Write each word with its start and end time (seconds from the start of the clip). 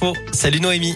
Oh, 0.00 0.14
salut 0.32 0.60
Noémie. 0.60 0.94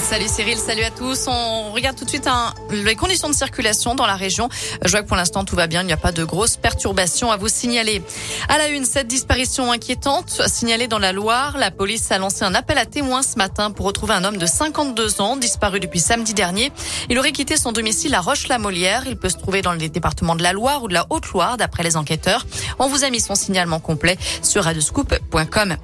Salut 0.00 0.28
Cyril, 0.28 0.58
salut 0.58 0.82
à 0.82 0.90
tous. 0.90 1.26
On 1.28 1.72
regarde 1.72 1.96
tout 1.96 2.04
de 2.04 2.10
suite 2.10 2.28
les 2.70 2.96
conditions 2.96 3.28
de 3.28 3.34
circulation 3.34 3.94
dans 3.94 4.06
la 4.06 4.16
région. 4.16 4.48
Je 4.84 4.90
vois 4.90 5.02
que 5.02 5.06
pour 5.08 5.16
l'instant 5.16 5.44
tout 5.44 5.54
va 5.54 5.66
bien, 5.66 5.82
il 5.82 5.86
n'y 5.86 5.92
a 5.92 5.96
pas 5.96 6.12
de 6.12 6.24
grosses 6.24 6.56
perturbations 6.56 7.30
à 7.30 7.36
vous 7.36 7.48
signaler. 7.48 8.02
À 8.48 8.58
la 8.58 8.68
une, 8.68 8.84
cette 8.84 9.06
disparition 9.06 9.70
inquiétante 9.70 10.42
signalée 10.48 10.88
dans 10.88 10.98
la 10.98 11.12
Loire. 11.12 11.58
La 11.58 11.70
police 11.70 12.10
a 12.10 12.18
lancé 12.18 12.44
un 12.44 12.54
appel 12.54 12.76
à 12.76 12.86
témoins 12.86 13.22
ce 13.22 13.36
matin 13.36 13.70
pour 13.70 13.86
retrouver 13.86 14.14
un 14.14 14.24
homme 14.24 14.36
de 14.36 14.46
52 14.46 15.20
ans 15.20 15.36
disparu 15.36 15.80
depuis 15.80 16.00
samedi 16.00 16.34
dernier. 16.34 16.72
Il 17.08 17.18
aurait 17.18 17.32
quitté 17.32 17.56
son 17.56 17.72
domicile 17.72 18.14
à 18.14 18.20
Roche-la-Molière. 18.20 19.04
Il 19.06 19.16
peut 19.16 19.28
se 19.28 19.36
trouver 19.36 19.62
dans 19.62 19.72
les 19.72 19.88
départements 19.88 20.34
de 20.34 20.42
la 20.42 20.52
Loire 20.52 20.82
ou 20.82 20.88
de 20.88 20.94
la 20.94 21.06
Haute-Loire 21.10 21.56
d'après 21.56 21.84
les 21.84 21.96
enquêteurs. 21.96 22.46
On 22.78 22.88
vous 22.88 23.04
a 23.04 23.10
mis 23.10 23.20
son 23.20 23.36
signalement 23.36 23.80
complet 23.80 24.18
sur 24.42 24.64
radescoop.com. 24.64 25.76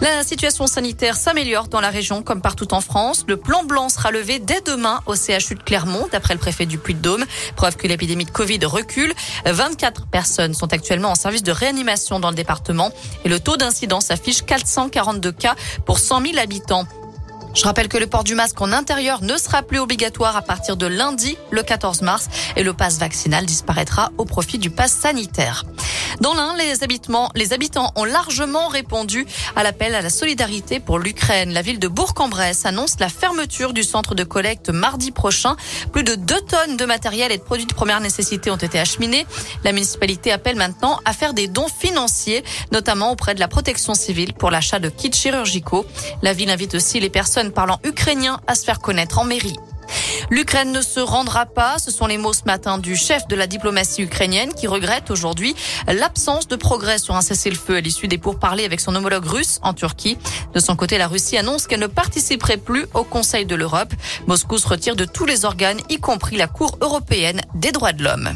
La 0.00 0.24
situation 0.24 0.66
sanitaire 0.66 1.16
s'améliore 1.16 1.68
dans 1.68 1.80
la 1.80 1.90
région 1.90 2.22
comme 2.22 2.40
partout 2.40 2.72
en 2.72 2.80
France. 2.80 3.24
Le 3.28 3.36
plan 3.50 3.64
blanc 3.64 3.88
sera 3.88 4.12
levé 4.12 4.38
dès 4.38 4.60
demain 4.60 5.00
au 5.06 5.16
CHU 5.16 5.56
de 5.56 5.62
Clermont, 5.64 6.06
d'après 6.12 6.34
le 6.34 6.38
préfet 6.38 6.66
du 6.66 6.78
Puy-de-Dôme. 6.78 7.24
Preuve 7.56 7.74
que 7.74 7.88
l'épidémie 7.88 8.24
de 8.24 8.30
Covid 8.30 8.60
recule. 8.64 9.12
24 9.44 10.06
personnes 10.06 10.54
sont 10.54 10.72
actuellement 10.72 11.10
en 11.10 11.14
service 11.16 11.42
de 11.42 11.50
réanimation 11.50 12.20
dans 12.20 12.30
le 12.30 12.36
département 12.36 12.92
et 13.24 13.28
le 13.28 13.40
taux 13.40 13.56
d'incidence 13.56 14.12
affiche 14.12 14.44
442 14.44 15.32
cas 15.32 15.56
pour 15.84 15.98
100 15.98 16.26
000 16.26 16.38
habitants. 16.38 16.86
Je 17.52 17.64
rappelle 17.64 17.88
que 17.88 17.98
le 17.98 18.06
port 18.06 18.22
du 18.22 18.36
masque 18.36 18.60
en 18.60 18.70
intérieur 18.70 19.22
ne 19.22 19.36
sera 19.36 19.64
plus 19.64 19.80
obligatoire 19.80 20.36
à 20.36 20.42
partir 20.42 20.76
de 20.76 20.86
lundi, 20.86 21.36
le 21.50 21.64
14 21.64 22.02
mars, 22.02 22.28
et 22.54 22.62
le 22.62 22.72
passe 22.72 22.98
vaccinal 22.98 23.46
disparaîtra 23.46 24.12
au 24.18 24.24
profit 24.24 24.58
du 24.58 24.70
pass 24.70 24.92
sanitaire. 24.92 25.64
Dans 26.20 26.34
l'un, 26.34 26.54
les 26.56 27.52
habitants, 27.52 27.92
ont 27.96 28.04
largement 28.04 28.68
répondu 28.68 29.26
à 29.56 29.62
l'appel 29.62 29.94
à 29.94 30.02
la 30.02 30.10
solidarité 30.10 30.80
pour 30.80 30.98
l'Ukraine. 30.98 31.52
La 31.52 31.62
ville 31.62 31.78
de 31.78 31.88
Bourg-en-Bresse 31.88 32.66
annonce 32.66 32.98
la 33.00 33.08
fermeture 33.08 33.72
du 33.72 33.82
centre 33.82 34.14
de 34.14 34.24
collecte 34.24 34.70
mardi 34.70 35.10
prochain. 35.10 35.56
Plus 35.92 36.04
de 36.04 36.14
2 36.14 36.40
tonnes 36.42 36.76
de 36.76 36.84
matériel 36.84 37.32
et 37.32 37.38
de 37.38 37.42
produits 37.42 37.66
de 37.66 37.74
première 37.74 38.00
nécessité 38.00 38.50
ont 38.50 38.56
été 38.56 38.78
acheminés. 38.78 39.26
La 39.64 39.72
municipalité 39.72 40.32
appelle 40.32 40.56
maintenant 40.56 40.98
à 41.04 41.12
faire 41.12 41.34
des 41.34 41.46
dons 41.46 41.68
financiers, 41.68 42.44
notamment 42.72 43.12
auprès 43.12 43.34
de 43.34 43.40
la 43.40 43.48
protection 43.48 43.94
civile 43.94 44.34
pour 44.34 44.50
l'achat 44.50 44.78
de 44.78 44.88
kits 44.88 45.12
chirurgicaux. 45.12 45.86
La 46.22 46.32
ville 46.32 46.50
invite 46.50 46.74
aussi 46.74 47.00
les 47.00 47.10
personnes 47.10 47.52
parlant 47.52 47.80
ukrainien 47.84 48.40
à 48.46 48.54
se 48.54 48.64
faire 48.64 48.80
connaître 48.80 49.18
en 49.18 49.24
mairie. 49.24 49.56
L'Ukraine 50.30 50.70
ne 50.70 50.80
se 50.80 51.00
rendra 51.00 51.44
pas. 51.44 51.78
Ce 51.78 51.90
sont 51.90 52.06
les 52.06 52.16
mots 52.16 52.32
ce 52.32 52.44
matin 52.44 52.78
du 52.78 52.94
chef 52.94 53.26
de 53.26 53.34
la 53.34 53.46
diplomatie 53.46 54.02
ukrainienne 54.02 54.54
qui 54.54 54.66
regrette 54.68 55.10
aujourd'hui 55.10 55.56
l'absence 55.88 56.46
de 56.46 56.56
progrès 56.56 56.98
sur 56.98 57.16
un 57.16 57.20
cessez-le-feu 57.20 57.76
à 57.76 57.80
l'issue 57.80 58.06
des 58.06 58.18
pourparlers 58.18 58.64
avec 58.64 58.80
son 58.80 58.94
homologue 58.94 59.26
russe 59.26 59.58
en 59.62 59.74
Turquie. 59.74 60.18
De 60.54 60.60
son 60.60 60.76
côté, 60.76 60.98
la 60.98 61.08
Russie 61.08 61.36
annonce 61.36 61.66
qu'elle 61.66 61.80
ne 61.80 61.88
participerait 61.88 62.58
plus 62.58 62.86
au 62.94 63.02
Conseil 63.02 63.44
de 63.44 63.56
l'Europe. 63.56 63.92
Moscou 64.26 64.58
se 64.58 64.68
retire 64.68 64.96
de 64.96 65.04
tous 65.04 65.26
les 65.26 65.44
organes, 65.44 65.80
y 65.88 65.98
compris 65.98 66.36
la 66.36 66.46
Cour 66.46 66.78
européenne 66.80 67.40
des 67.54 67.72
droits 67.72 67.92
de 67.92 68.04
l'homme. 68.04 68.30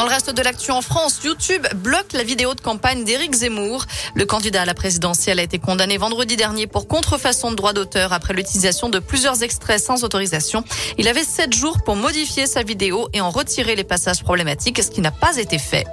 Dans 0.00 0.06
le 0.06 0.12
reste 0.12 0.30
de 0.30 0.40
l'actu 0.40 0.70
en 0.70 0.80
France, 0.80 1.20
YouTube 1.22 1.66
bloque 1.74 2.14
la 2.14 2.22
vidéo 2.22 2.54
de 2.54 2.60
campagne 2.62 3.04
d'Éric 3.04 3.34
Zemmour. 3.34 3.84
Le 4.14 4.24
candidat 4.24 4.62
à 4.62 4.64
la 4.64 4.72
présidentielle 4.72 5.38
a 5.38 5.42
été 5.42 5.58
condamné 5.58 5.98
vendredi 5.98 6.36
dernier 6.36 6.66
pour 6.66 6.88
contrefaçon 6.88 7.50
de 7.50 7.56
droit 7.56 7.74
d'auteur 7.74 8.14
après 8.14 8.32
l'utilisation 8.32 8.88
de 8.88 8.98
plusieurs 8.98 9.42
extraits 9.42 9.78
sans 9.78 10.02
autorisation. 10.02 10.64
Il 10.96 11.06
avait 11.06 11.22
sept 11.22 11.52
jours 11.52 11.82
pour 11.84 11.96
modifier 11.96 12.46
sa 12.46 12.62
vidéo 12.62 13.10
et 13.12 13.20
en 13.20 13.28
retirer 13.28 13.76
les 13.76 13.84
passages 13.84 14.22
problématiques, 14.22 14.82
ce 14.82 14.90
qui 14.90 15.02
n'a 15.02 15.10
pas 15.10 15.36
été 15.36 15.58
fait. 15.58 15.84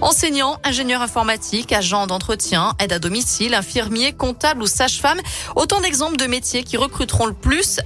Enseignants, 0.00 0.58
ingénieurs 0.64 1.02
informatiques, 1.02 1.72
agents 1.72 2.08
d'entretien, 2.08 2.74
aide 2.80 2.92
à 2.92 2.98
domicile, 2.98 3.54
infirmiers, 3.54 4.12
comptables 4.12 4.62
ou 4.62 4.66
sages-femmes, 4.66 5.20
autant 5.54 5.80
d'exemples 5.80 6.16
de 6.16 6.26
métiers 6.26 6.64
qui 6.64 6.76
recruteront 6.76 7.26
le 7.26 7.32
plus 7.32 7.78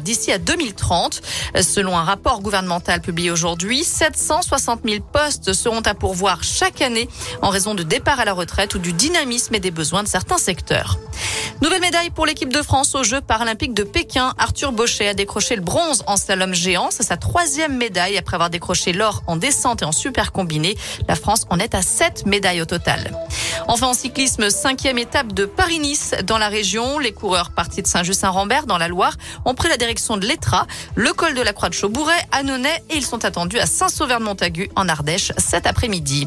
d'ici 0.00 0.32
à 0.32 0.38
2030. 0.38 1.20
Selon 1.60 1.98
un 1.98 2.04
rapport 2.04 2.40
gouvernemental 2.40 3.02
publié 3.02 3.30
aujourd'hui, 3.30 3.84
760 3.84 4.80
000 4.88 5.01
postes 5.02 5.52
seront 5.52 5.82
à 5.82 5.94
pourvoir 5.94 6.42
chaque 6.42 6.80
année 6.80 7.08
en 7.42 7.50
raison 7.50 7.74
de 7.74 7.82
départ 7.82 8.20
à 8.20 8.24
la 8.24 8.32
retraite 8.32 8.74
ou 8.74 8.78
du 8.78 8.92
dynamisme 8.92 9.54
et 9.54 9.60
des 9.60 9.70
besoins 9.70 10.02
de 10.02 10.08
certains 10.08 10.38
secteurs. 10.38 10.98
Nouvelle 11.62 11.80
médaille 11.80 12.10
pour 12.10 12.26
l'équipe 12.26 12.52
de 12.52 12.60
France 12.60 12.96
aux 12.96 13.04
Jeux 13.04 13.20
paralympiques 13.20 13.72
de 13.72 13.84
Pékin. 13.84 14.34
Arthur 14.36 14.72
Bauchet 14.72 15.06
a 15.06 15.14
décroché 15.14 15.54
le 15.54 15.62
bronze 15.62 16.02
en 16.08 16.16
slalom 16.16 16.52
géant. 16.52 16.88
C'est 16.90 17.04
sa 17.04 17.16
troisième 17.16 17.76
médaille 17.76 18.18
après 18.18 18.34
avoir 18.34 18.50
décroché 18.50 18.92
l'or 18.92 19.22
en 19.28 19.36
descente 19.36 19.82
et 19.82 19.84
en 19.84 19.92
super 19.92 20.32
combiné. 20.32 20.76
La 21.06 21.14
France 21.14 21.46
en 21.50 21.60
est 21.60 21.76
à 21.76 21.82
sept 21.82 22.26
médailles 22.26 22.60
au 22.62 22.64
total. 22.64 23.16
Enfin 23.68 23.86
en 23.86 23.94
cyclisme, 23.94 24.50
cinquième 24.50 24.98
étape 24.98 25.34
de 25.34 25.44
Paris-Nice 25.44 26.16
dans 26.24 26.36
la 26.36 26.48
région. 26.48 26.98
Les 26.98 27.12
coureurs 27.12 27.52
partis 27.52 27.80
de 27.80 27.86
Saint-Just-Saint-Rambert 27.86 28.66
dans 28.66 28.78
la 28.78 28.88
Loire 28.88 29.14
ont 29.44 29.54
pris 29.54 29.68
la 29.68 29.76
direction 29.76 30.16
de 30.16 30.26
l'Etra, 30.26 30.66
le 30.96 31.12
col 31.12 31.34
de 31.34 31.42
la 31.42 31.52
Croix 31.52 31.68
de 31.68 31.74
Chaubouret, 31.74 32.26
à 32.32 32.42
Nonnet 32.42 32.82
et 32.90 32.96
ils 32.96 33.06
sont 33.06 33.24
attendus 33.24 33.60
à 33.60 33.66
Saint-Sauveur-de-Montagu 33.66 34.68
en 34.74 34.88
Ardèche 34.88 35.30
cet 35.38 35.68
après-midi. 35.68 36.26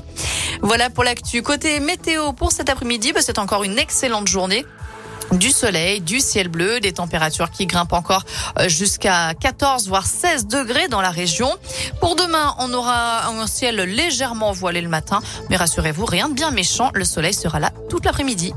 Voilà 0.62 0.90
pour 0.90 1.04
l'actu. 1.04 1.42
Côté 1.42 1.82
météo 1.82 2.32
pour 2.32 2.54
cet 2.54 2.70
après-midi, 2.70 3.12
bah, 3.12 3.20
c'est 3.22 3.38
encore 3.38 3.66
une 3.66 3.78
excellente 3.78 4.30
journée 4.30 4.66
du 5.32 5.52
soleil, 5.52 6.02
du 6.02 6.20
ciel 6.20 6.48
bleu, 6.48 6.80
des 6.80 6.94
températures 6.94 7.52
qui 7.52 7.66
grimpent 7.66 7.94
encore 7.94 8.24
euh, 8.60 8.70
jusqu'à 8.70 9.34
14 9.34 9.88
voire 9.88 10.06
16 10.06 10.48
degrés 10.48 10.88
dans 10.88 11.02
la 11.02 11.10
région. 11.10 11.50
Pour 12.00 12.16
demain, 12.16 12.56
on 12.60 12.74
aura 12.74 13.28
un 13.28 13.48
ciel 13.48 13.76
légèrement 13.78 14.52
voilé 14.52 14.82
le 14.82 14.90
matin, 14.90 15.22
mais 15.50 15.56
rassurez-vous, 15.56 16.06
rien 16.06 16.30
de 16.30 16.34
bien 16.34 16.52
méchant, 16.52 16.92
le 16.94 17.06
soleil 17.06 17.34
sera 17.34 17.60
là 17.60 17.72
toute 17.90 18.06
l'après-midi. 18.06 18.54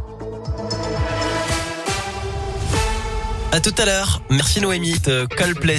À 3.51 3.61
tout 3.61 3.75
à 3.79 3.87
l'heure. 3.87 4.21
Merci 4.29 4.61
Noémie. 4.61 4.95
Coldplay. 5.37 5.79